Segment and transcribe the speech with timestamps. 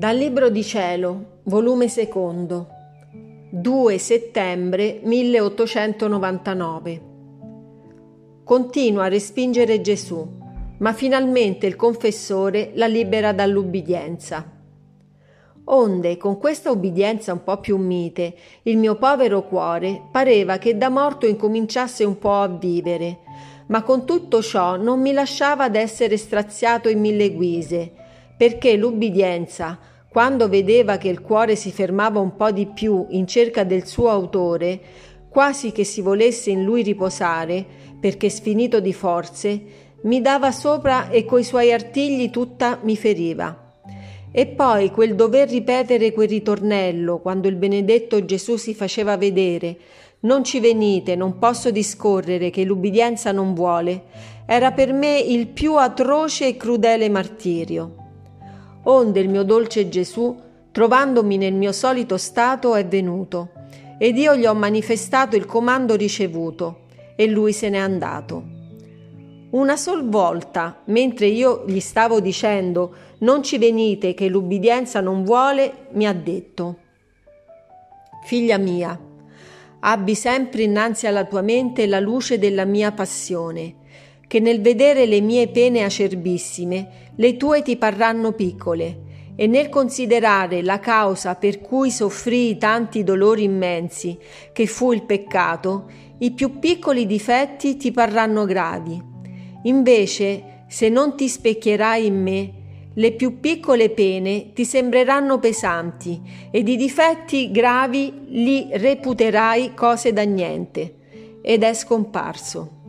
[0.00, 2.68] Dal Libro di Cielo, volume secondo,
[3.50, 7.00] 2 settembre 1899.
[8.42, 10.26] Continua a respingere Gesù,
[10.78, 14.50] ma finalmente il confessore la libera dall'ubbidienza.
[15.64, 20.88] Onde, con questa ubbidienza un po' più mite, il mio povero cuore pareva che da
[20.88, 23.18] morto incominciasse un po' a vivere,
[23.66, 27.99] ma con tutto ciò non mi lasciava d'essere straziato in mille guise,
[28.40, 33.64] perché l'ubbidienza, quando vedeva che il cuore si fermava un po' di più in cerca
[33.64, 34.80] del suo autore,
[35.28, 37.62] quasi che si volesse in lui riposare,
[38.00, 39.60] perché sfinito di forze,
[40.04, 43.74] mi dava sopra e coi suoi artigli tutta mi feriva.
[44.32, 49.76] E poi quel dover ripetere quel ritornello quando il benedetto Gesù si faceva vedere,
[50.20, 54.04] non ci venite, non posso discorrere che l'ubbidienza non vuole,
[54.46, 57.99] era per me il più atroce e crudele martirio.
[58.84, 60.38] Onde il mio dolce Gesù,
[60.72, 63.50] trovandomi nel mio solito stato, è venuto,
[63.98, 68.58] ed io gli ho manifestato il comando ricevuto, e lui se n'è andato.
[69.50, 75.88] Una sol volta, mentre io gli stavo dicendo non ci venite che l'ubbidienza non vuole,
[75.92, 76.76] mi ha detto
[78.22, 78.98] Figlia mia,
[79.80, 83.74] abbi sempre innanzi alla tua mente la luce della mia passione,
[84.30, 90.62] che nel vedere le mie pene acerbissime, le tue ti parranno piccole, e nel considerare
[90.62, 94.16] la causa per cui soffrii tanti dolori immensi,
[94.52, 99.02] che fu il peccato, i più piccoli difetti ti parranno gravi.
[99.64, 102.52] Invece, se non ti specchierai in me,
[102.94, 106.20] le più piccole pene ti sembreranno pesanti
[106.52, 110.98] ed i difetti gravi li reputerai cose da niente.
[111.42, 112.79] Ed è scomparso.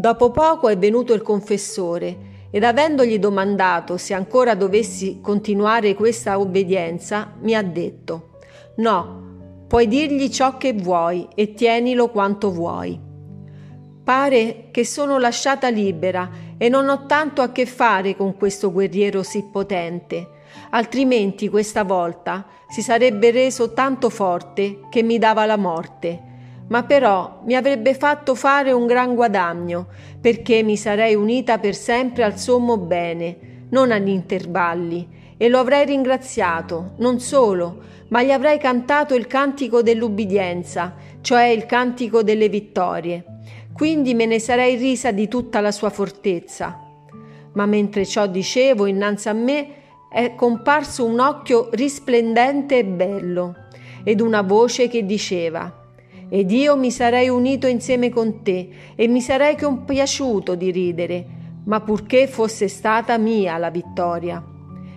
[0.00, 7.32] Dopo poco è venuto il confessore ed avendogli domandato se ancora dovessi continuare questa obbedienza,
[7.40, 8.28] mi ha detto
[8.76, 12.96] No, puoi dirgli ciò che vuoi e tienilo quanto vuoi.
[14.04, 19.24] Pare che sono lasciata libera e non ho tanto a che fare con questo guerriero
[19.24, 20.28] sì potente,
[20.70, 26.27] altrimenti questa volta si sarebbe reso tanto forte che mi dava la morte
[26.68, 29.86] ma però mi avrebbe fatto fare un gran guadagno,
[30.20, 35.86] perché mi sarei unita per sempre al sommo bene, non agli intervalli, e lo avrei
[35.86, 43.24] ringraziato, non solo, ma gli avrei cantato il cantico dell'ubbidienza, cioè il cantico delle vittorie.
[43.72, 46.84] Quindi me ne sarei risa di tutta la sua fortezza.
[47.52, 49.68] Ma mentre ciò dicevo, innanzi a me
[50.10, 53.54] è comparso un occhio risplendente e bello,
[54.02, 55.77] ed una voce che diceva
[56.28, 61.26] ed io mi sarei unito insieme con te e mi sarei compiaciuto di ridere,
[61.64, 64.44] ma purché fosse stata mia la vittoria.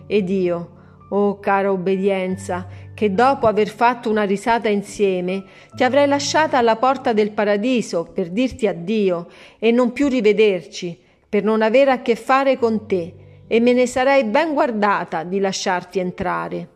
[0.07, 0.69] Ed io,
[1.09, 5.43] oh cara obbedienza, che dopo aver fatto una risata insieme
[5.73, 9.27] ti avrei lasciata alla porta del paradiso per dirti addio
[9.57, 13.15] e non più rivederci, per non avere a che fare con te,
[13.47, 16.67] e me ne sarei ben guardata di lasciarti entrare.